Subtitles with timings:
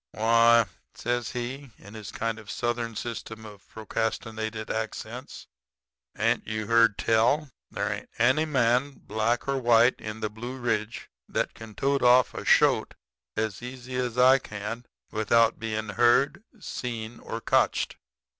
[0.13, 5.45] "'Why,' says he, in his kind of Southern system of procrastinated accents,
[6.15, 7.51] 'hain't you heard tell?
[7.69, 12.33] There ain't any man, black or white, in the Blue Ridge that can tote off
[12.33, 12.95] a shoat
[13.37, 17.97] as easy as I can without bein' heard, seen, or cotched.